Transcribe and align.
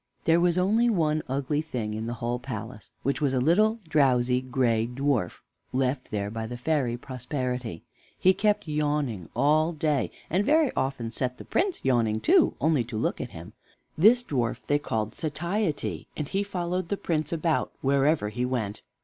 There 0.23 0.39
was 0.39 0.57
only 0.57 0.89
one 0.89 1.21
ugly 1.27 1.61
thing 1.61 1.93
in 1.93 2.07
the 2.07 2.15
whole 2.15 2.39
palace, 2.39 2.89
which 3.03 3.21
was 3.21 3.35
a 3.35 3.39
little, 3.39 3.77
drowsy, 3.87 4.41
gray 4.41 4.87
dwarf, 4.87 5.41
left 5.71 6.09
there 6.09 6.31
by 6.31 6.47
the 6.47 6.57
fairy 6.57 6.97
Prosperity. 6.97 7.83
He 8.17 8.33
kept 8.33 8.67
yawning 8.67 9.29
all 9.35 9.73
day, 9.73 10.09
and 10.27 10.43
very 10.43 10.71
often 10.75 11.11
set 11.11 11.37
the 11.37 11.45
Prince 11.45 11.85
yawning, 11.85 12.19
too, 12.19 12.55
only 12.59 12.83
to 12.85 12.97
look 12.97 13.21
at 13.21 13.29
him. 13.29 13.53
This 13.95 14.23
dwarf 14.23 14.65
they 14.65 14.79
called 14.79 15.13
Satiety, 15.13 16.07
and 16.17 16.27
he 16.27 16.41
followed 16.41 16.89
the 16.89 16.97
Prince 16.97 17.31
about 17.31 17.71
wherever 17.83 18.29
he 18.29 18.43
went. 18.43 18.81